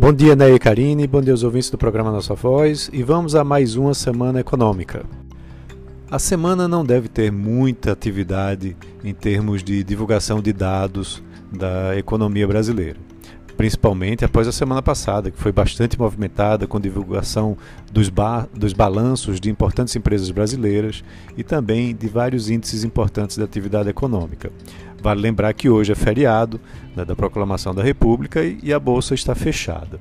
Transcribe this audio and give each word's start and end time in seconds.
Bom 0.00 0.12
dia, 0.12 0.36
Ney 0.36 0.54
e 0.54 0.58
Karine, 0.60 1.08
bom 1.08 1.20
dia 1.20 1.32
aos 1.32 1.42
ouvintes 1.42 1.70
do 1.70 1.76
programa 1.76 2.12
Nossa 2.12 2.32
Voz. 2.32 2.88
E 2.92 3.02
vamos 3.02 3.34
a 3.34 3.42
mais 3.42 3.74
uma 3.74 3.92
semana 3.92 4.38
econômica. 4.38 5.04
A 6.08 6.20
semana 6.20 6.68
não 6.68 6.84
deve 6.84 7.08
ter 7.08 7.32
muita 7.32 7.90
atividade 7.90 8.76
em 9.02 9.12
termos 9.12 9.60
de 9.60 9.82
divulgação 9.82 10.40
de 10.40 10.52
dados 10.52 11.20
da 11.52 11.98
economia 11.98 12.46
brasileira 12.46 13.07
principalmente 13.58 14.24
após 14.24 14.46
a 14.46 14.52
semana 14.52 14.80
passada, 14.80 15.32
que 15.32 15.38
foi 15.38 15.50
bastante 15.50 15.98
movimentada 15.98 16.64
com 16.64 16.78
divulgação 16.78 17.58
dos, 17.92 18.08
ba 18.08 18.46
dos 18.54 18.72
balanços 18.72 19.40
de 19.40 19.50
importantes 19.50 19.96
empresas 19.96 20.30
brasileiras 20.30 21.02
e 21.36 21.42
também 21.42 21.92
de 21.92 22.06
vários 22.06 22.48
índices 22.48 22.84
importantes 22.84 23.36
da 23.36 23.44
atividade 23.44 23.88
econômica. 23.88 24.52
Vale 25.02 25.20
lembrar 25.20 25.52
que 25.54 25.68
hoje 25.68 25.90
é 25.90 25.96
feriado 25.96 26.60
né, 26.94 27.04
da 27.04 27.16
proclamação 27.16 27.74
da 27.74 27.82
República 27.82 28.44
e, 28.44 28.60
e 28.62 28.72
a 28.72 28.78
Bolsa 28.78 29.12
está 29.12 29.34
fechada. 29.34 29.98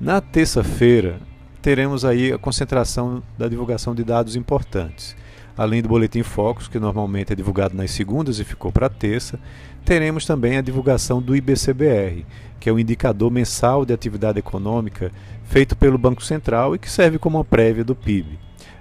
Na 0.00 0.20
terça-feira, 0.20 1.20
teremos 1.62 2.04
aí 2.04 2.32
a 2.32 2.38
concentração 2.38 3.22
da 3.38 3.46
divulgação 3.46 3.94
de 3.94 4.02
dados 4.02 4.34
importantes 4.34 5.16
além 5.56 5.82
do 5.82 5.88
Boletim 5.88 6.22
Focus, 6.22 6.68
que 6.68 6.78
normalmente 6.78 7.32
é 7.32 7.36
divulgado 7.36 7.76
nas 7.76 7.90
segundas 7.90 8.38
e 8.38 8.44
ficou 8.44 8.70
para 8.70 8.88
terça, 8.88 9.38
teremos 9.84 10.26
também 10.26 10.58
a 10.58 10.62
divulgação 10.62 11.22
do 11.22 11.34
IBCBR, 11.34 12.26
que 12.60 12.68
é 12.68 12.72
o 12.72 12.78
indicador 12.78 13.30
mensal 13.30 13.84
de 13.84 13.94
atividade 13.94 14.38
econômica 14.38 15.10
feito 15.44 15.76
pelo 15.76 15.96
Banco 15.96 16.22
Central 16.22 16.74
e 16.74 16.78
que 16.78 16.90
serve 16.90 17.18
como 17.18 17.38
uma 17.38 17.44
prévia 17.44 17.84
do 17.84 17.94
PIB. 17.94 18.38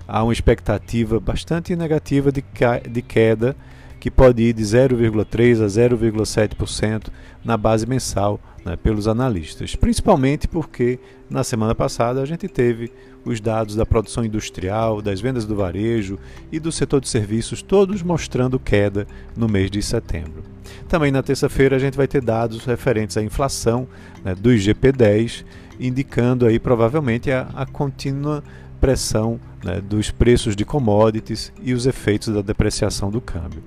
Há 0.07 0.23
uma 0.23 0.33
expectativa 0.33 1.19
bastante 1.19 1.75
negativa 1.75 2.31
de, 2.31 2.43
de 2.89 3.01
queda 3.01 3.55
que 4.05 4.11
pode 4.11 4.43
ir 4.43 4.53
de 4.53 4.61
0,3% 4.61 5.63
a 5.63 5.65
0,7% 5.65 7.07
na 7.43 7.57
base 7.57 7.87
mensal 7.87 8.39
né, 8.63 8.75
pelos 8.75 9.07
analistas, 9.07 9.75
principalmente 9.75 10.47
porque 10.47 10.99
na 11.27 11.43
semana 11.43 11.73
passada 11.73 12.21
a 12.21 12.25
gente 12.27 12.47
teve 12.47 12.91
os 13.25 13.39
dados 13.39 13.75
da 13.75 13.83
produção 13.83 14.23
industrial, 14.23 15.01
das 15.01 15.19
vendas 15.19 15.43
do 15.43 15.55
varejo 15.55 16.19
e 16.51 16.59
do 16.59 16.71
setor 16.71 17.01
de 17.01 17.09
serviços, 17.09 17.63
todos 17.63 18.03
mostrando 18.03 18.59
queda 18.59 19.07
no 19.35 19.47
mês 19.47 19.71
de 19.71 19.81
setembro. 19.81 20.43
Também 20.87 21.11
na 21.11 21.23
terça-feira 21.23 21.75
a 21.75 21.79
gente 21.79 21.97
vai 21.97 22.07
ter 22.07 22.21
dados 22.21 22.63
referentes 22.63 23.17
à 23.17 23.23
inflação 23.23 23.87
né, 24.23 24.35
do 24.35 24.51
IGP-10, 24.51 25.43
indicando 25.79 26.45
aí 26.45 26.59
provavelmente 26.59 27.31
a, 27.31 27.49
a 27.55 27.65
contínua 27.65 28.43
pressão 28.79 29.39
né, 29.63 29.81
dos 29.81 30.11
preços 30.11 30.55
de 30.55 30.63
commodities 30.63 31.51
e 31.63 31.73
os 31.73 31.87
efeitos 31.87 32.27
da 32.27 32.43
depreciação 32.43 33.09
do 33.09 33.19
câmbio. 33.19 33.63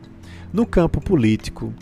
No 0.53 0.65
campo 0.65 1.01
político, 1.01 1.73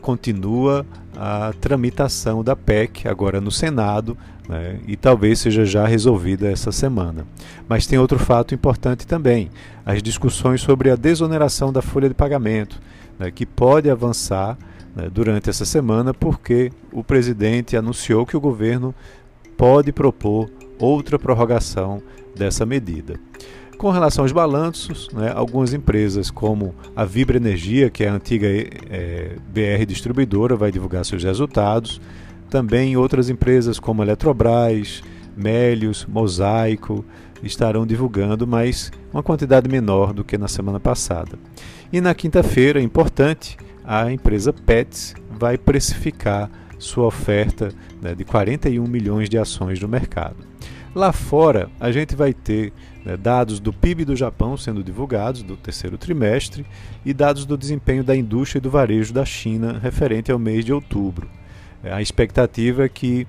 continua 0.00 0.86
a 1.16 1.52
tramitação 1.60 2.44
da 2.44 2.54
PEC, 2.54 3.08
agora 3.08 3.40
no 3.40 3.50
Senado, 3.50 4.16
né, 4.48 4.78
e 4.86 4.96
talvez 4.96 5.40
seja 5.40 5.64
já 5.64 5.86
resolvida 5.86 6.48
essa 6.48 6.70
semana. 6.70 7.26
Mas 7.68 7.86
tem 7.86 7.98
outro 7.98 8.18
fato 8.18 8.54
importante 8.54 9.06
também: 9.06 9.50
as 9.84 10.02
discussões 10.02 10.60
sobre 10.60 10.90
a 10.90 10.96
desoneração 10.96 11.72
da 11.72 11.82
folha 11.82 12.08
de 12.08 12.14
pagamento, 12.14 12.80
né, 13.18 13.30
que 13.30 13.46
pode 13.46 13.90
avançar 13.90 14.56
né, 14.94 15.08
durante 15.12 15.50
essa 15.50 15.64
semana, 15.64 16.12
porque 16.14 16.70
o 16.92 17.02
presidente 17.02 17.76
anunciou 17.76 18.26
que 18.26 18.36
o 18.36 18.40
governo 18.40 18.94
pode 19.56 19.92
propor 19.92 20.50
outra 20.78 21.18
prorrogação 21.18 22.02
dessa 22.36 22.66
medida. 22.66 23.18
Com 23.78 23.90
relação 23.90 24.24
aos 24.24 24.32
balanços, 24.32 25.08
né, 25.12 25.32
algumas 25.34 25.74
empresas 25.74 26.30
como 26.30 26.74
a 26.94 27.04
Vibra 27.04 27.36
Energia, 27.36 27.90
que 27.90 28.04
é 28.04 28.08
a 28.08 28.14
antiga 28.14 28.46
é, 28.48 29.36
BR 29.48 29.84
Distribuidora, 29.86 30.56
vai 30.56 30.72
divulgar 30.72 31.04
seus 31.04 31.22
resultados. 31.22 32.00
Também 32.48 32.96
outras 32.96 33.28
empresas 33.28 33.78
como 33.78 34.02
Eletrobras, 34.02 35.02
Melios, 35.36 36.06
Mosaico 36.06 37.04
estarão 37.42 37.86
divulgando, 37.86 38.46
mas 38.46 38.90
uma 39.12 39.22
quantidade 39.22 39.68
menor 39.68 40.14
do 40.14 40.24
que 40.24 40.38
na 40.38 40.48
semana 40.48 40.80
passada. 40.80 41.38
E 41.92 42.00
na 42.00 42.14
quinta-feira, 42.14 42.80
importante, 42.80 43.58
a 43.84 44.10
empresa 44.10 44.54
Pets 44.54 45.14
vai 45.30 45.58
precificar 45.58 46.50
sua 46.78 47.06
oferta 47.06 47.68
né, 48.00 48.14
de 48.14 48.24
41 48.24 48.82
milhões 48.86 49.28
de 49.28 49.36
ações 49.36 49.80
no 49.80 49.88
mercado. 49.88 50.36
Lá 50.96 51.12
fora, 51.12 51.68
a 51.78 51.92
gente 51.92 52.16
vai 52.16 52.32
ter 52.32 52.72
né, 53.04 53.18
dados 53.18 53.60
do 53.60 53.70
PIB 53.70 54.06
do 54.06 54.16
Japão 54.16 54.56
sendo 54.56 54.82
divulgados 54.82 55.42
do 55.42 55.54
terceiro 55.54 55.98
trimestre 55.98 56.64
e 57.04 57.12
dados 57.12 57.44
do 57.44 57.54
desempenho 57.54 58.02
da 58.02 58.16
indústria 58.16 58.58
e 58.58 58.62
do 58.62 58.70
varejo 58.70 59.12
da 59.12 59.22
China 59.22 59.78
referente 59.78 60.32
ao 60.32 60.38
mês 60.38 60.64
de 60.64 60.72
outubro. 60.72 61.28
É, 61.84 61.92
a 61.92 62.00
expectativa 62.00 62.86
é 62.86 62.88
que 62.88 63.26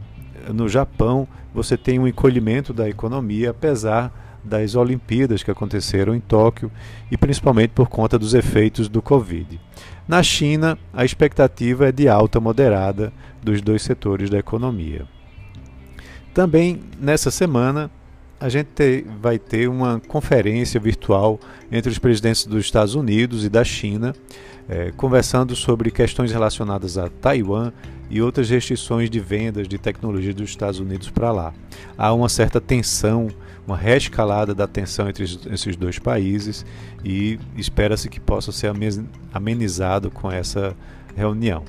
no 0.48 0.70
Japão 0.70 1.28
você 1.54 1.76
tenha 1.76 2.00
um 2.00 2.08
encolhimento 2.08 2.72
da 2.72 2.88
economia, 2.88 3.50
apesar 3.50 4.14
das 4.42 4.74
Olimpíadas 4.74 5.44
que 5.44 5.52
aconteceram 5.52 6.16
em 6.16 6.22
Tóquio 6.22 6.72
e 7.12 7.18
principalmente 7.18 7.72
por 7.72 7.90
conta 7.90 8.18
dos 8.18 8.34
efeitos 8.34 8.88
do 8.88 9.02
Covid. 9.02 9.60
Na 10.08 10.24
China, 10.24 10.78
a 10.94 11.04
expectativa 11.04 11.90
é 11.90 11.92
de 11.92 12.08
alta 12.08 12.40
moderada 12.40 13.12
dos 13.44 13.62
dois 13.62 13.82
setores 13.82 14.30
da 14.30 14.40
economia. 14.40 15.17
Também 16.34 16.82
nessa 17.00 17.32
semana 17.32 17.90
a 18.40 18.50
gente 18.50 18.68
te, 18.76 19.06
vai 19.20 19.40
ter 19.40 19.68
uma 19.68 20.00
conferência 20.08 20.80
virtual 20.80 21.40
entre 21.72 21.92
os 21.92 21.98
presidentes 21.98 22.46
dos 22.46 22.66
Estados 22.66 22.94
Unidos 22.94 23.44
e 23.44 23.50
da 23.50 23.64
China, 23.64 24.14
é, 24.70 24.92
conversando 24.92 25.56
sobre 25.56 25.90
questões 25.90 26.32
relacionadas 26.32 26.98
a 26.98 27.10
Taiwan 27.10 27.72
e 28.10 28.22
outras 28.22 28.50
restrições 28.50 29.10
de 29.10 29.20
vendas 29.20 29.68
de 29.68 29.78
tecnologia 29.78 30.34
dos 30.34 30.50
Estados 30.50 30.80
Unidos 30.80 31.10
para 31.10 31.32
lá. 31.32 31.54
Há 31.98 32.14
uma 32.14 32.30
certa 32.30 32.62
tensão, 32.62 33.28
uma 33.66 33.76
reescalada 33.76 34.54
da 34.54 34.68
tensão 34.68 35.10
entre 35.10 35.24
esses 35.24 35.76
dois 35.76 35.98
países 35.98 36.66
e 37.04 37.40
espera-se 37.58 38.08
que 38.08 38.20
possa 38.20 38.52
ser 38.52 38.72
amenizado 39.34 40.12
com 40.12 40.32
essa 40.32 40.76
reunião. 41.16 41.64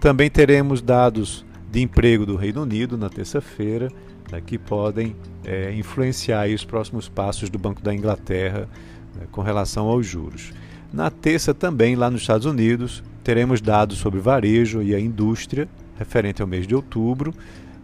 Também 0.00 0.28
teremos 0.28 0.82
dados 0.82 1.44
de 1.70 1.80
emprego 1.80 2.26
do 2.26 2.36
Reino 2.36 2.62
Unido 2.62 2.98
na 2.98 3.08
terça-feira, 3.08 3.90
né, 4.30 4.40
que 4.44 4.58
podem 4.58 5.14
é, 5.44 5.72
influenciar 5.74 6.48
os 6.48 6.64
próximos 6.64 7.08
passos 7.08 7.48
do 7.48 7.58
Banco 7.58 7.82
da 7.82 7.94
Inglaterra 7.94 8.68
né, 9.14 9.26
com 9.30 9.40
relação 9.40 9.86
aos 9.86 10.06
juros. 10.06 10.52
Na 10.92 11.10
terça 11.10 11.54
também, 11.54 11.94
lá 11.94 12.10
nos 12.10 12.22
Estados 12.22 12.46
Unidos, 12.46 13.02
teremos 13.22 13.60
dados 13.60 13.98
sobre 13.98 14.18
varejo 14.18 14.82
e 14.82 14.94
a 14.94 15.00
indústria 15.00 15.68
referente 15.96 16.42
ao 16.42 16.48
mês 16.48 16.66
de 16.66 16.74
outubro, 16.74 17.32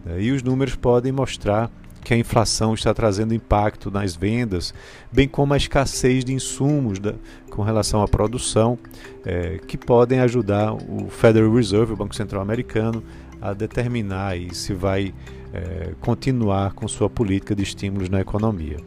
né, 0.05 0.21
e 0.21 0.31
os 0.31 0.43
números 0.43 0.75
podem 0.75 1.11
mostrar 1.11 1.71
que 2.07 2.13
a 2.13 2.17
inflação 2.17 2.73
está 2.73 2.93
trazendo 2.93 3.33
impacto 3.33 3.91
nas 3.91 4.15
vendas, 4.15 4.73
bem 5.11 5.27
como 5.27 5.53
a 5.53 5.57
escassez 5.57 6.23
de 6.23 6.33
insumos 6.33 6.99
da, 6.99 7.13
com 7.49 7.63
relação 7.63 8.01
à 8.01 8.07
produção, 8.07 8.79
é, 9.25 9.59
que 9.67 9.77
podem 9.77 10.21
ajudar 10.21 10.73
o 10.73 11.09
Federal 11.09 11.53
Reserve, 11.53 11.91
o 11.91 11.97
Banco 11.97 12.15
Central 12.15 12.41
Americano, 12.41 13.03
a 13.41 13.53
determinar 13.53 14.35
se 14.51 14.73
vai 14.73 15.13
é, 15.53 15.93
continuar 16.01 16.73
com 16.73 16.87
sua 16.87 17.09
política 17.09 17.55
de 17.55 17.63
estímulos 17.63 18.09
na 18.09 18.19
economia. 18.21 18.77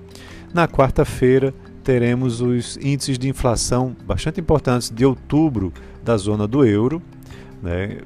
Na 0.53 0.66
quarta-feira, 0.66 1.55
teremos 1.83 2.41
os 2.41 2.77
índices 2.77 3.19
de 3.19 3.28
inflação 3.28 3.97
bastante 4.05 4.41
importantes 4.41 4.91
de 4.91 5.05
outubro 5.05 5.72
da 6.05 6.16
zona 6.16 6.47
do 6.47 6.65
euro 6.65 7.03
né, 7.62 7.99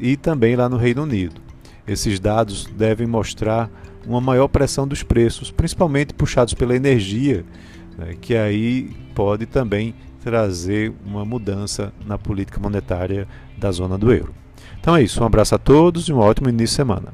e 0.00 0.16
também 0.16 0.56
lá 0.56 0.68
no 0.68 0.76
Reino 0.76 1.02
Unido. 1.02 1.40
Esses 1.86 2.20
dados 2.20 2.66
devem 2.66 3.06
mostrar 3.06 3.70
uma 4.06 4.20
maior 4.20 4.48
pressão 4.48 4.86
dos 4.86 5.02
preços, 5.02 5.50
principalmente 5.50 6.14
puxados 6.14 6.54
pela 6.54 6.76
energia, 6.76 7.44
né, 7.96 8.14
que 8.20 8.36
aí 8.36 8.90
pode 9.14 9.46
também 9.46 9.94
trazer 10.22 10.92
uma 11.04 11.24
mudança 11.24 11.92
na 12.04 12.18
política 12.18 12.60
monetária 12.60 13.26
da 13.56 13.70
zona 13.70 13.96
do 13.96 14.12
euro. 14.12 14.34
Então 14.80 14.96
é 14.96 15.02
isso, 15.02 15.22
um 15.22 15.26
abraço 15.26 15.54
a 15.54 15.58
todos 15.58 16.08
e 16.08 16.12
um 16.12 16.18
ótimo 16.18 16.48
início 16.48 16.68
de 16.68 16.76
semana. 16.76 17.12